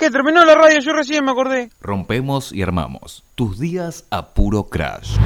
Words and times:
¿Qué? 0.00 0.10
Terminó 0.10 0.42
la 0.46 0.54
radio, 0.54 0.80
yo 0.80 0.94
recién 0.94 1.26
me 1.26 1.30
acordé. 1.30 1.68
Rompemos 1.78 2.52
y 2.54 2.62
armamos. 2.62 3.22
Tus 3.34 3.58
días 3.58 4.06
a 4.08 4.28
puro 4.28 4.64
crash. 4.64 5.18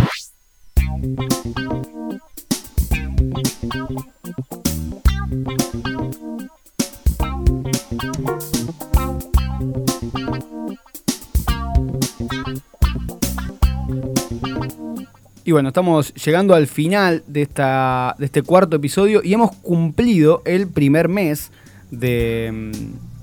Y 15.44 15.52
bueno, 15.52 15.68
estamos 15.68 16.12
llegando 16.14 16.56
al 16.56 16.66
final 16.66 17.22
de, 17.28 17.42
esta, 17.42 18.16
de 18.18 18.26
este 18.26 18.42
cuarto 18.42 18.74
episodio 18.74 19.20
y 19.22 19.34
hemos 19.34 19.54
cumplido 19.54 20.42
el 20.44 20.66
primer 20.66 21.08
mes 21.08 21.52
de, 21.92 22.72
mm, 22.72 23.13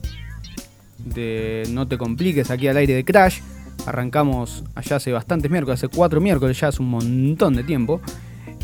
de 1.06 1.64
No 1.72 1.88
te 1.88 1.98
compliques 1.98 2.52
aquí 2.52 2.68
al 2.68 2.78
aire 2.78 2.94
de 2.94 3.04
Crash. 3.04 3.40
Arrancamos 3.86 4.64
allá 4.76 4.98
hace 4.98 5.12
bastantes 5.12 5.50
miércoles, 5.50 5.80
hace 5.84 5.88
cuatro 5.96 6.22
miércoles, 6.22 6.60
ya 6.60 6.68
hace 6.68 6.82
un 6.82 6.90
montón 6.90 7.56
de 7.56 7.64
tiempo. 7.64 8.02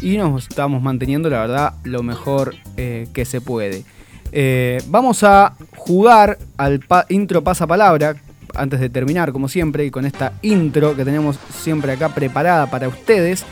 Y 0.02 0.18
nos 0.18 0.48
estamos 0.48 0.82
manteniendo, 0.82 1.30
la 1.30 1.40
verdad, 1.40 1.74
lo 1.84 2.04
mejor 2.04 2.56
eh, 2.78 3.08
que 3.14 3.26
se 3.26 3.42
puede. 3.42 3.84
Eh, 4.32 4.82
vamos 4.90 5.24
a 5.24 5.54
jugar 5.76 6.38
al 6.58 6.80
pa- 6.82 7.06
intro 7.10 7.44
pasapalabra 7.44 8.16
antes 8.54 8.80
de 8.80 8.90
terminar, 8.90 9.32
como 9.32 9.48
siempre, 9.50 9.86
y 9.86 9.92
con 9.92 10.06
esta 10.06 10.34
intro 10.42 10.96
que 10.96 11.04
tenemos 11.04 11.40
siempre 11.52 11.92
acá 11.94 12.10
preparada 12.10 12.70
para 12.70 12.88
ustedes. 12.88 13.44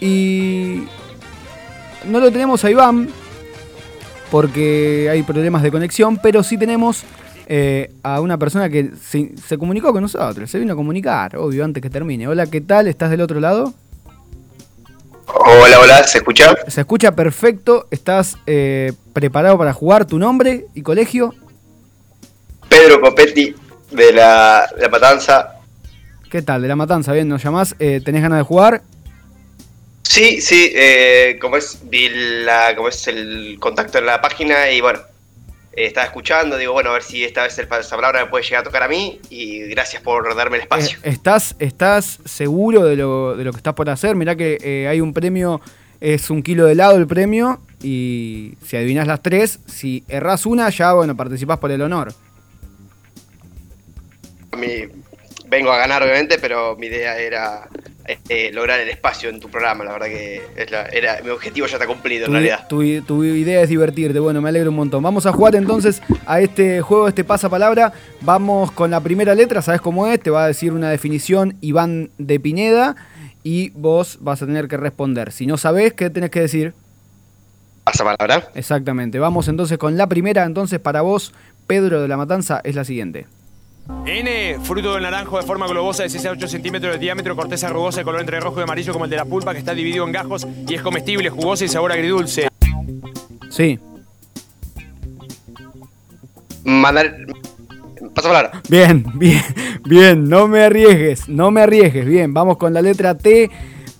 Y 0.00 0.84
no 2.08 2.20
lo 2.20 2.30
tenemos 2.30 2.64
a 2.64 2.70
Iván 2.70 3.08
porque 4.30 5.08
hay 5.10 5.22
problemas 5.22 5.62
de 5.62 5.70
conexión, 5.70 6.18
pero 6.18 6.42
sí 6.42 6.58
tenemos 6.58 7.02
eh, 7.46 7.92
a 8.02 8.20
una 8.20 8.38
persona 8.38 8.68
que 8.68 8.90
se, 9.00 9.32
se 9.36 9.58
comunicó 9.58 9.92
con 9.92 10.02
nosotros, 10.02 10.50
se 10.50 10.58
vino 10.58 10.72
a 10.72 10.76
comunicar, 10.76 11.36
obvio, 11.36 11.64
antes 11.64 11.82
que 11.82 11.90
termine. 11.90 12.28
Hola, 12.28 12.46
¿qué 12.46 12.60
tal? 12.60 12.88
¿Estás 12.88 13.10
del 13.10 13.20
otro 13.20 13.40
lado? 13.40 13.74
Hola, 15.26 15.80
hola, 15.80 16.04
¿se 16.04 16.18
escucha? 16.18 16.54
Se 16.68 16.80
escucha 16.80 17.14
perfecto, 17.14 17.88
¿estás 17.90 18.36
eh, 18.46 18.92
preparado 19.12 19.58
para 19.58 19.72
jugar 19.72 20.06
tu 20.06 20.18
nombre 20.18 20.66
y 20.74 20.82
colegio? 20.82 21.34
Pedro 22.68 23.00
Copetti 23.00 23.54
de 23.90 24.12
la, 24.12 24.68
de 24.74 24.82
la 24.82 24.88
Matanza. 24.88 25.52
¿Qué 26.30 26.42
tal? 26.42 26.62
De 26.62 26.68
la 26.68 26.76
matanza, 26.76 27.12
bien, 27.12 27.28
nos 27.28 27.42
llamás, 27.42 27.76
eh, 27.78 28.00
¿tenés 28.04 28.22
ganas 28.22 28.38
de 28.38 28.44
jugar? 28.44 28.82
Sí, 30.02 30.40
sí, 30.40 30.72
eh, 30.74 31.38
como 31.40 31.56
es, 31.56 31.80
vi 31.84 32.08
la, 32.44 32.74
como 32.74 32.88
es 32.88 33.06
el 33.08 33.56
contacto 33.60 33.98
en 33.98 34.06
la 34.06 34.20
página 34.20 34.70
y 34.70 34.80
bueno, 34.80 35.00
eh, 35.76 35.86
estaba 35.86 36.06
escuchando, 36.06 36.56
digo, 36.56 36.72
bueno, 36.72 36.90
a 36.90 36.94
ver 36.94 37.02
si 37.02 37.22
esta 37.22 37.42
vez 37.44 37.58
el 37.58 37.68
palabra 37.68 38.24
me 38.24 38.30
puede 38.30 38.42
llegar 38.44 38.62
a 38.62 38.64
tocar 38.64 38.82
a 38.82 38.88
mí 38.88 39.20
y 39.30 39.60
gracias 39.68 40.02
por 40.02 40.34
darme 40.34 40.56
el 40.56 40.62
espacio. 40.62 40.98
Eh, 41.02 41.10
¿estás, 41.10 41.54
¿Estás 41.58 42.18
seguro 42.24 42.84
de 42.84 42.96
lo, 42.96 43.36
de 43.36 43.44
lo 43.44 43.52
que 43.52 43.58
estás 43.58 43.74
por 43.74 43.88
hacer? 43.90 44.16
Mirá 44.16 44.34
que 44.34 44.58
eh, 44.62 44.88
hay 44.88 45.00
un 45.00 45.12
premio, 45.12 45.60
es 46.00 46.30
un 46.30 46.42
kilo 46.42 46.64
de 46.66 46.72
helado 46.72 46.96
el 46.96 47.06
premio, 47.06 47.60
y 47.82 48.54
si 48.66 48.76
adivinas 48.76 49.06
las 49.06 49.22
tres, 49.22 49.60
si 49.66 50.02
errás 50.08 50.46
una, 50.46 50.68
ya 50.70 50.94
bueno, 50.94 51.14
participás 51.16 51.58
por 51.58 51.70
el 51.70 51.82
honor. 51.82 52.12
Mi- 54.56 54.88
vengo 55.48 55.70
a 55.70 55.76
ganar 55.76 56.02
obviamente, 56.02 56.38
pero 56.38 56.74
mi 56.76 56.86
idea 56.86 57.18
era 57.18 57.68
eh, 58.28 58.50
lograr 58.52 58.80
el 58.80 58.88
espacio 58.88 59.28
en 59.30 59.40
tu 59.40 59.48
programa, 59.48 59.84
la 59.84 59.92
verdad 59.92 60.06
que 60.06 60.42
es 60.56 60.70
la- 60.70 60.84
era, 60.86 61.18
mi 61.22 61.30
objetivo 61.30 61.66
ya 61.66 61.74
está 61.76 61.86
cumplido 61.86 62.24
en 62.24 62.26
Tu, 62.26 62.32
realidad. 62.32 62.66
tu- 62.68 63.02
tu 63.02 63.24
idea 63.24 63.60
es 63.62 63.68
divertirte, 63.68 64.18
bueno, 64.20 64.40
me 64.40 64.48
alegro 64.48 64.70
un 64.70 64.76
montón. 64.76 65.02
Vamos 65.02 65.26
a 65.26 65.32
jugar 65.32 65.54
entonces 65.56 66.02
a 66.26 66.40
este 66.40 66.80
juego, 66.80 67.08
este 67.08 67.24
pasapalabra. 67.24 67.92
Vamos 68.20 68.70
con 68.72 68.90
la 68.90 69.00
primera 69.00 69.34
letra, 69.34 69.62
¿sabes 69.62 69.80
cómo 69.80 70.06
es? 70.06 70.20
Te 70.20 70.30
va 70.30 70.44
a 70.44 70.48
decir 70.48 70.72
una 70.72 70.90
definición 70.90 71.56
Iván 71.60 72.10
de 72.18 72.38
Pineda 72.40 72.96
y 73.42 73.70
vos 73.70 74.18
vas 74.20 74.42
a 74.42 74.46
tener 74.46 74.68
que 74.68 74.76
responder. 74.76 75.32
Si 75.32 75.46
no 75.46 75.56
sabés, 75.56 75.92
¿qué 75.92 76.10
tenés 76.10 76.30
que 76.30 76.40
decir? 76.40 76.74
¿Pasa 77.84 78.02
palabra? 78.04 78.48
Exactamente. 78.54 79.18
Vamos 79.20 79.46
entonces 79.48 79.78
con 79.78 79.96
la 79.96 80.08
primera. 80.08 80.44
Entonces, 80.44 80.80
para 80.80 81.02
vos, 81.02 81.32
Pedro 81.68 82.02
de 82.02 82.08
la 82.08 82.16
Matanza, 82.16 82.60
es 82.64 82.74
la 82.74 82.84
siguiente. 82.84 83.26
N, 84.06 84.58
fruto 84.62 84.94
del 84.94 85.02
naranjo 85.02 85.38
de 85.38 85.46
forma 85.46 85.66
globosa 85.66 86.02
de 86.02 86.08
6 86.08 86.26
a 86.26 86.30
8 86.32 86.48
centímetros 86.48 86.92
de 86.92 86.98
diámetro, 86.98 87.36
corteza 87.36 87.68
rugosa 87.68 88.00
de 88.00 88.04
color 88.04 88.20
entre 88.20 88.40
rojo 88.40 88.60
y 88.60 88.62
amarillo 88.62 88.92
como 88.92 89.04
el 89.04 89.10
de 89.10 89.16
la 89.16 89.24
pulpa, 89.24 89.52
que 89.52 89.58
está 89.58 89.74
dividido 89.74 90.04
en 90.04 90.12
gajos 90.12 90.46
y 90.66 90.74
es 90.74 90.82
comestible, 90.82 91.30
jugosa 91.30 91.64
y 91.64 91.68
sabor 91.68 91.92
agridulce. 91.92 92.48
Sí. 93.50 93.78
Mandar... 96.64 97.16
Pasa 98.14 98.28
palabra. 98.28 98.62
Bien, 98.68 99.04
bien, 99.14 99.42
bien. 99.84 100.28
No 100.28 100.48
me 100.48 100.64
arriesgues, 100.64 101.28
no 101.28 101.50
me 101.50 101.62
arriesgues. 101.62 102.06
Bien, 102.06 102.32
vamos 102.32 102.56
con 102.56 102.72
la 102.72 102.82
letra 102.82 103.16
T 103.16 103.50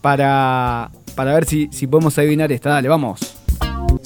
para, 0.01 0.91
para 1.15 1.35
ver 1.35 1.45
si, 1.45 1.69
si 1.71 1.87
podemos 1.87 2.19
adivinar 2.19 2.51
esta. 2.51 2.71
Dale, 2.71 2.89
vamos. 2.89 3.36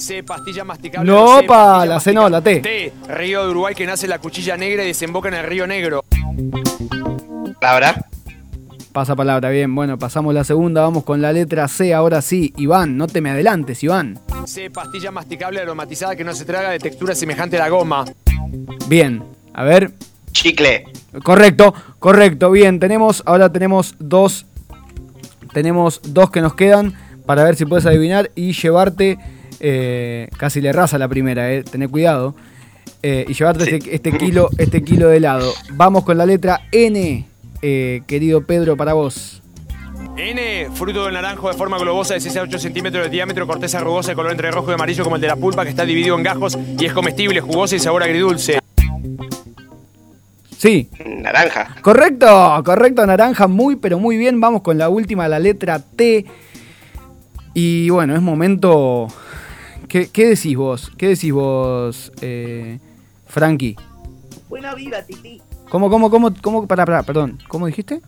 C, 0.01 0.23
pastilla 0.23 0.63
masticable. 0.63 1.09
No, 1.09 1.39
C, 1.39 1.43
pa, 1.43 1.85
la 1.85 1.99
C 1.99 2.11
no, 2.11 2.27
la 2.27 2.41
T. 2.41 2.59
T, 2.59 2.93
río 3.07 3.45
de 3.45 3.51
Uruguay 3.51 3.75
que 3.75 3.85
nace 3.85 4.07
la 4.07 4.19
cuchilla 4.19 4.57
negra 4.57 4.83
y 4.83 4.87
desemboca 4.87 5.29
en 5.29 5.35
el 5.35 5.45
río 5.45 5.67
negro. 5.67 6.03
Palabra. 7.59 8.05
Pasa 8.91 9.15
palabra, 9.15 9.49
bien. 9.51 9.73
Bueno, 9.73 9.97
pasamos 9.97 10.33
la 10.33 10.43
segunda. 10.43 10.81
Vamos 10.81 11.03
con 11.03 11.21
la 11.21 11.31
letra 11.31 11.67
C. 11.67 11.93
Ahora 11.93 12.21
sí, 12.21 12.53
Iván, 12.57 12.97
no 12.97 13.07
te 13.07 13.21
me 13.21 13.29
adelantes, 13.29 13.83
Iván. 13.83 14.19
C, 14.45 14.69
pastilla 14.69 15.11
masticable 15.11 15.61
aromatizada 15.61 16.15
que 16.15 16.23
no 16.23 16.33
se 16.33 16.43
traga 16.43 16.71
de 16.71 16.79
textura 16.79 17.15
semejante 17.15 17.57
a 17.57 17.59
la 17.59 17.69
goma. 17.69 18.03
Bien, 18.87 19.23
a 19.53 19.63
ver. 19.63 19.91
Chicle. 20.31 20.85
Correcto, 21.23 21.73
correcto, 21.99 22.51
bien. 22.51 22.79
Tenemos, 22.79 23.21
ahora 23.25 23.51
tenemos 23.51 23.95
dos. 23.99 24.45
Tenemos 25.53 26.01
dos 26.03 26.31
que 26.31 26.41
nos 26.41 26.55
quedan 26.55 26.93
para 27.25 27.43
ver 27.43 27.55
si 27.55 27.65
puedes 27.65 27.85
adivinar 27.85 28.31
y 28.35 28.53
llevarte. 28.53 29.19
Eh, 29.61 30.27
casi 30.37 30.59
le 30.59 30.73
raza 30.73 30.97
la 30.97 31.07
primera, 31.07 31.51
eh, 31.53 31.63
tené 31.63 31.87
cuidado. 31.87 32.35
eh, 33.03 33.25
y 33.27 33.33
llevarte 33.33 33.65
Sí. 33.65 33.75
este, 33.75 33.95
este 33.95 34.11
kilo, 34.17 34.49
este 34.57 34.83
kilo 34.83 35.07
de 35.07 35.17
helado. 35.17 35.51
Vamos 35.71 36.03
con 36.03 36.17
la 36.17 36.25
letra 36.25 36.61
N, 36.71 37.25
eh, 37.61 38.01
querido 38.05 38.45
Pedro, 38.45 38.75
para 38.77 38.93
vos. 38.93 39.41
N, 40.17 40.67
fruto 40.73 41.05
del 41.05 41.13
naranjo 41.13 41.49
de 41.49 41.57
forma 41.57 41.79
globosa 41.79 42.13
de 42.15 42.19
6 42.19 42.37
a 42.37 42.41
8 42.41 42.59
centímetros 42.59 43.03
de 43.05 43.09
diámetro, 43.09 43.47
corteza 43.47 43.79
rugosa 43.79 44.11
de 44.11 44.15
color 44.15 44.31
entre 44.31 44.51
rojo 44.51 44.69
y 44.69 44.73
amarillo 44.75 45.03
como 45.03 45.15
el 45.15 45.21
de 45.21 45.27
la 45.27 45.35
pulpa, 45.35 45.63
que 45.63 45.69
está 45.69 45.83
dividido 45.85 46.15
en 46.17 46.23
gajos 46.23 46.57
y 46.77 46.85
es 46.85 46.93
comestible, 46.93 47.39
jugosa 47.41 47.75
y 47.75 47.79
sabor 47.79 48.03
agridulce. 48.03 48.59
Sí, 50.57 50.89
Naranja. 51.03 51.75
correcto, 51.81 52.61
correcto, 52.63 53.03
naranja, 53.07 53.47
muy 53.47 53.77
pero 53.77 53.97
muy 53.97 54.17
bien. 54.17 54.39
Vamos 54.39 54.61
con 54.61 54.77
la 54.77 54.89
última, 54.89 55.27
la 55.27 55.39
letra 55.39 55.79
T. 55.79 56.25
Y 57.55 57.89
bueno, 57.89 58.15
es 58.15 58.21
momento. 58.21 59.07
¿Qué, 59.91 60.07
qué 60.07 60.29
decís 60.29 60.55
vos? 60.55 60.89
¿Qué 60.97 61.09
decís 61.09 61.33
vos, 61.33 62.13
eh, 62.21 62.79
Frankie? 63.27 63.75
Buena 64.47 64.73
vida, 64.73 65.05
Titi. 65.05 65.41
¿Cómo, 65.69 65.89
cómo, 65.89 66.09
cómo, 66.09 66.33
cómo? 66.41 66.65
Pará, 66.65 66.85
pará, 66.85 67.03
perdón. 67.03 67.39
¿Cómo 67.49 67.67
dijiste? 67.67 67.99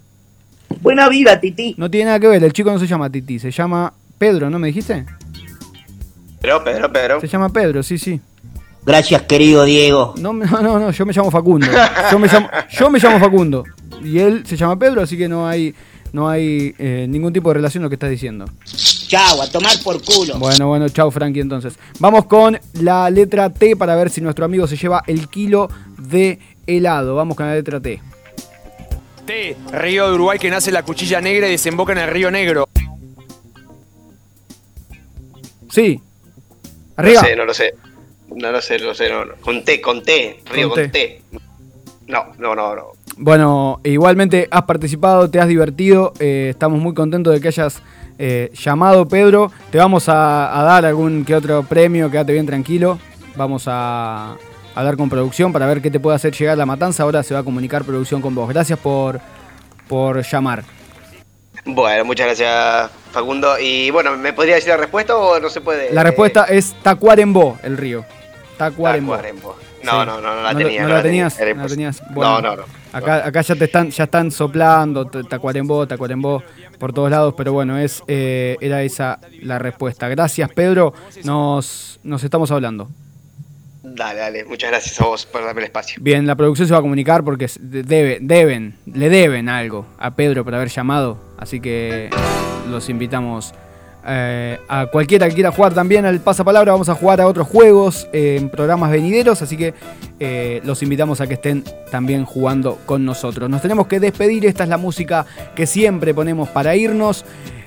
Buena 0.79 1.09
vida, 1.09 1.41
Titi. 1.41 1.75
No 1.77 1.91
tiene 1.91 2.05
nada 2.05 2.21
que 2.21 2.29
ver, 2.29 2.41
el 2.41 2.53
chico 2.53 2.71
no 2.71 2.79
se 2.79 2.87
llama 2.87 3.09
Titi, 3.09 3.37
se 3.37 3.51
llama 3.51 3.91
Pedro, 4.17 4.49
¿no 4.49 4.59
me 4.59 4.67
dijiste? 4.67 5.05
Pedro, 6.39 6.63
Pedro, 6.63 6.93
Pedro. 6.93 7.19
Se 7.19 7.27
llama 7.27 7.49
Pedro, 7.49 7.83
sí, 7.83 7.97
sí. 7.97 8.21
Gracias, 8.85 9.23
querido 9.23 9.65
Diego. 9.65 10.13
No, 10.17 10.31
no, 10.31 10.61
no, 10.61 10.79
no, 10.79 10.91
yo 10.91 11.05
me 11.05 11.11
llamo 11.11 11.31
Facundo. 11.31 11.67
Yo 12.09 12.17
me 12.17 12.29
llamo, 12.29 12.49
yo 12.69 12.89
me 12.89 12.99
llamo 12.99 13.19
Facundo. 13.19 13.65
Y 14.01 14.19
él 14.19 14.45
se 14.45 14.55
llama 14.55 14.79
Pedro, 14.79 15.01
así 15.01 15.17
que 15.17 15.27
no 15.27 15.45
hay, 15.45 15.75
no 16.13 16.29
hay 16.29 16.75
eh, 16.77 17.07
ningún 17.09 17.33
tipo 17.33 17.49
de 17.49 17.55
relación 17.55 17.83
lo 17.83 17.89
que 17.89 17.95
estás 17.95 18.11
diciendo. 18.11 18.45
Chau, 19.07 19.41
a 19.41 19.49
tomar 19.49 19.73
por 19.83 20.01
culo. 20.03 20.37
Bueno, 20.37 20.67
bueno, 20.67 20.87
chau 20.87 21.11
Frankie 21.11 21.41
entonces. 21.41 21.73
Vamos 21.99 22.25
con 22.25 22.57
la 22.73 23.09
letra 23.09 23.49
T 23.49 23.75
para 23.75 23.95
ver 23.95 24.09
si 24.11 24.21
nuestro 24.21 24.45
amigo 24.45 24.67
se 24.67 24.77
lleva 24.77 25.03
el 25.07 25.27
kilo 25.27 25.69
de 25.97 26.39
helado. 26.67 27.15
Vamos 27.15 27.35
con 27.35 27.47
la 27.47 27.55
letra 27.55 27.79
T. 27.79 27.99
T, 29.25 29.57
río 29.71 30.07
de 30.07 30.13
Uruguay 30.13 30.37
que 30.37 30.49
nace 30.49 30.69
en 30.69 30.75
la 30.75 30.83
cuchilla 30.83 31.19
negra 31.19 31.47
y 31.47 31.51
desemboca 31.51 31.93
en 31.93 31.97
el 31.97 32.09
río 32.09 32.29
negro. 32.29 32.69
Sí. 35.71 35.99
Arriba. 36.95 37.21
No 37.21 37.27
sé, 37.27 37.35
no 37.35 37.45
lo 37.45 37.53
sé. 37.55 37.73
No 38.35 38.51
lo 38.51 38.61
sé, 38.61 38.77
no 38.77 38.85
lo 38.85 38.93
sé. 38.93 39.09
No, 39.09 39.25
no. 39.25 39.33
Con 39.41 39.65
T, 39.65 39.81
con 39.81 40.03
T. 40.03 40.41
Río 40.45 40.69
Con 40.69 40.83
con, 40.83 40.91
T. 40.91 41.21
No, 42.05 42.33
no, 42.37 42.53
no, 42.53 42.75
no. 42.75 42.91
Bueno, 43.17 43.79
igualmente 43.83 44.47
has 44.51 44.63
participado, 44.63 45.29
te 45.29 45.39
has 45.39 45.47
divertido. 45.47 46.13
eh, 46.19 46.47
estamos 46.51 46.79
muy 46.79 46.93
contentos 46.93 47.33
de 47.33 47.41
que 47.41 47.49
hayas 47.49 47.81
eh, 48.17 48.51
llamado, 48.53 49.07
Pedro. 49.07 49.51
Te 49.71 49.77
vamos 49.77 50.09
a, 50.09 50.59
a 50.59 50.63
dar 50.63 50.85
algún 50.85 51.23
que 51.25 51.35
otro 51.35 51.63
premio, 51.63 52.09
quédate 52.09 52.33
bien 52.33 52.45
tranquilo. 52.45 52.99
Vamos 53.35 53.65
a 53.67 54.35
a 54.75 54.79
hablar 54.79 54.97
con 54.97 55.09
producción 55.09 55.53
para 55.53 55.67
ver 55.67 55.81
qué 55.81 55.91
te 55.91 55.99
puede 55.99 56.15
hacer 56.15 56.33
llegar 56.33 56.57
la 56.57 56.65
matanza. 56.65 57.03
Ahora 57.03 57.23
se 57.23 57.33
va 57.33 57.41
a 57.41 57.43
comunicar 57.43 57.83
producción 57.83 58.21
con 58.21 58.33
vos. 58.35 58.49
Gracias 58.49 58.79
por, 58.79 59.19
por 59.87 60.23
llamar. 60.23 60.63
Bueno, 61.65 62.03
muchas 62.05 62.27
gracias, 62.27 62.91
Facundo. 63.11 63.57
Y 63.59 63.91
bueno, 63.91 64.17
¿me 64.17 64.33
podría 64.33 64.55
decir 64.55 64.71
la 64.71 64.77
respuesta 64.77 65.15
o 65.15 65.39
no 65.39 65.49
se 65.49 65.61
puede? 65.61 65.93
La 65.93 66.03
respuesta 66.03 66.45
es 66.45 66.75
Tacuarembó, 66.81 67.57
el 67.63 67.77
río. 67.77 68.03
Tacuarembó. 68.57 69.13
Tacuarembó. 69.13 69.55
No, 69.83 69.91
Sí. 69.91 69.97
no, 69.97 70.05
no, 70.05 70.21
no 70.21 70.41
la 70.41 70.53
No, 70.53 70.57
tenía. 70.59 70.81
no 70.83 70.87
no 70.89 70.93
la 70.95 71.03
tenías, 71.03 71.39
no 71.39 71.45
la 71.63 71.67
tenías. 71.67 72.03
Bueno, 72.13 72.41
No, 72.41 72.49
no, 72.49 72.55
no. 72.57 72.63
Acá, 72.93 73.25
acá 73.27 73.41
ya 73.41 73.55
te 73.55 73.65
están, 73.65 73.89
ya 73.89 74.03
están 74.03 74.31
soplando, 74.31 75.05
tacuarembó, 75.07 75.87
tacuarembó 75.87 76.43
por 76.77 76.93
todos 76.93 77.09
lados, 77.09 77.33
pero 77.35 77.51
bueno, 77.53 77.77
es, 77.77 78.03
eh, 78.07 78.55
era 78.61 78.83
esa 78.83 79.19
la 79.41 79.57
respuesta. 79.59 80.07
Gracias, 80.09 80.49
Pedro. 80.51 80.93
Nos, 81.23 81.99
nos 82.03 82.23
estamos 82.23 82.51
hablando. 82.51 82.89
Dale, 83.85 84.19
dale. 84.19 84.45
Muchas 84.45 84.69
gracias 84.71 85.01
a 85.01 85.05
vos 85.05 85.25
por 85.25 85.43
darme 85.43 85.61
el 85.61 85.65
espacio. 85.65 85.97
Bien, 86.01 86.25
la 86.25 86.35
producción 86.35 86.67
se 86.67 86.73
va 86.73 86.79
a 86.79 86.81
comunicar 86.81 87.23
porque 87.23 87.49
debe, 87.59 88.19
deben, 88.21 88.75
le 88.85 89.09
deben 89.09 89.49
algo 89.49 89.85
a 89.99 90.11
Pedro 90.11 90.43
por 90.45 90.55
haber 90.55 90.69
llamado, 90.69 91.17
así 91.37 91.59
que 91.59 92.09
los 92.69 92.87
invitamos 92.89 93.53
eh, 94.05 94.59
a 94.67 94.87
cualquiera 94.87 95.29
que 95.29 95.35
quiera 95.35 95.51
jugar 95.51 95.73
también 95.73 96.05
al 96.05 96.19
pasapalabra. 96.19 96.71
Vamos 96.73 96.89
a 96.89 96.95
jugar 96.95 97.21
a 97.21 97.27
otros 97.27 97.47
juegos 97.47 98.07
eh, 98.11 98.37
en 98.39 98.49
programas 98.49 98.91
venideros, 98.91 99.41
así 99.41 99.55
que 99.55 99.73
eh, 100.19 100.61
los 100.65 100.83
invitamos 100.83 101.21
a 101.21 101.27
que 101.27 101.35
estén 101.35 101.63
también 101.89 102.25
jugando 102.25 102.79
con 102.85 103.05
nosotros. 103.05 103.49
Nos 103.49 103.61
tenemos 103.61 103.87
que 103.87 103.99
despedir, 103.99 104.45
esta 104.45 104.63
es 104.63 104.69
la 104.69 104.77
música 104.77 105.25
que 105.55 105.65
siempre 105.65 106.13
ponemos 106.13 106.49
para 106.49 106.75
irnos. 106.75 107.25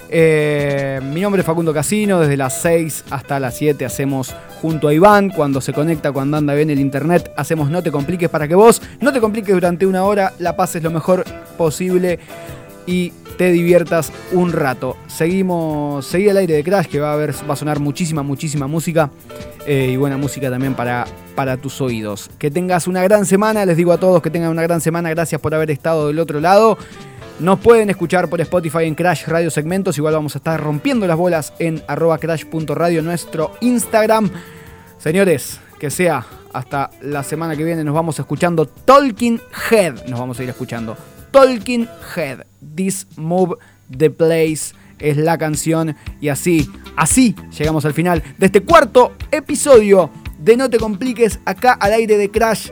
Mi 0.08 1.20
nombre 1.20 1.40
es 1.40 1.46
Facundo 1.46 1.74
Casino, 1.74 2.20
desde 2.20 2.36
las 2.36 2.60
6 2.62 3.06
hasta 3.10 3.40
las 3.40 3.56
7 3.56 3.84
hacemos 3.84 4.32
junto 4.62 4.86
a 4.86 4.94
Iván, 4.94 5.30
cuando 5.30 5.60
se 5.60 5.72
conecta, 5.72 6.12
cuando 6.12 6.36
anda 6.36 6.54
bien 6.54 6.70
el 6.70 6.78
internet, 6.78 7.32
hacemos 7.36 7.70
No 7.70 7.82
te 7.82 7.90
compliques 7.90 8.28
para 8.28 8.46
que 8.46 8.54
vos 8.54 8.80
no 9.00 9.12
te 9.12 9.20
compliques 9.20 9.52
durante 9.52 9.84
una 9.84 10.04
hora, 10.04 10.32
la 10.38 10.54
pases 10.54 10.84
lo 10.84 10.92
mejor 10.92 11.24
posible 11.58 12.20
y 12.86 13.10
te 13.36 13.52
diviertas 13.52 14.12
un 14.32 14.52
rato. 14.52 14.96
Seguimos, 15.06 16.06
seguí 16.06 16.28
el 16.28 16.36
aire 16.36 16.54
de 16.54 16.64
Crash, 16.64 16.86
que 16.86 17.00
va 17.00 17.12
a, 17.12 17.16
va 17.16 17.54
a 17.54 17.56
sonar 17.56 17.80
muchísima, 17.80 18.22
muchísima 18.22 18.66
música 18.66 19.10
eh, 19.66 19.90
y 19.92 19.96
buena 19.96 20.16
música 20.16 20.50
también 20.50 20.74
para, 20.74 21.06
para 21.34 21.56
tus 21.56 21.80
oídos. 21.80 22.30
Que 22.38 22.50
tengas 22.50 22.86
una 22.86 23.02
gran 23.02 23.26
semana, 23.26 23.66
les 23.66 23.76
digo 23.76 23.92
a 23.92 23.98
todos 23.98 24.22
que 24.22 24.30
tengan 24.30 24.50
una 24.50 24.62
gran 24.62 24.80
semana, 24.80 25.10
gracias 25.10 25.40
por 25.40 25.54
haber 25.54 25.70
estado 25.70 26.08
del 26.08 26.18
otro 26.18 26.40
lado. 26.40 26.78
Nos 27.38 27.58
pueden 27.58 27.90
escuchar 27.90 28.30
por 28.30 28.40
Spotify 28.40 28.84
en 28.84 28.94
Crash 28.94 29.26
Radio 29.26 29.50
Segmentos. 29.50 29.98
Igual 29.98 30.14
vamos 30.14 30.34
a 30.36 30.38
estar 30.38 30.58
rompiendo 30.58 31.06
las 31.06 31.18
bolas 31.18 31.52
en 31.58 31.82
arroba 31.86 32.16
crash.radio, 32.16 33.02
nuestro 33.02 33.52
Instagram. 33.60 34.30
Señores, 34.96 35.60
que 35.78 35.90
sea 35.90 36.24
hasta 36.54 36.88
la 37.02 37.22
semana 37.22 37.54
que 37.54 37.64
viene. 37.64 37.84
Nos 37.84 37.94
vamos 37.94 38.18
escuchando 38.18 38.64
Talking 38.64 39.38
Head. 39.70 40.06
Nos 40.06 40.18
vamos 40.18 40.40
a 40.40 40.44
ir 40.44 40.48
escuchando 40.48 40.96
Talking 41.36 41.86
Head. 42.14 42.46
This 42.74 43.06
Move 43.18 43.58
the 43.94 44.08
Place 44.08 44.72
es 44.98 45.18
la 45.18 45.36
canción. 45.36 45.94
Y 46.18 46.30
así, 46.30 46.66
así 46.96 47.36
llegamos 47.58 47.84
al 47.84 47.92
final 47.92 48.22
de 48.38 48.46
este 48.46 48.62
cuarto 48.62 49.12
episodio 49.30 50.08
de 50.38 50.56
No 50.56 50.70
Te 50.70 50.78
Compliques 50.78 51.38
acá 51.44 51.74
al 51.74 51.92
aire 51.92 52.16
de 52.16 52.30
Crash. 52.30 52.70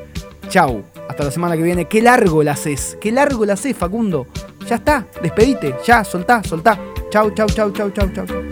Chau. 0.48 0.82
Hasta 1.10 1.24
la 1.24 1.30
semana 1.30 1.58
que 1.58 1.62
viene. 1.62 1.88
Qué 1.88 2.00
largo 2.00 2.42
la 2.42 2.52
haces. 2.52 2.96
Qué 3.02 3.12
largo 3.12 3.44
la 3.44 3.52
haces, 3.52 3.76
Facundo. 3.76 4.28
Ya 4.66 4.76
está. 4.76 5.06
Despedite. 5.22 5.74
Ya, 5.86 6.02
soltá, 6.02 6.42
soltá. 6.42 6.80
Chau, 7.10 7.34
chau, 7.34 7.46
chau, 7.48 7.70
chau, 7.70 7.90
chau, 7.90 8.10
chau. 8.14 8.43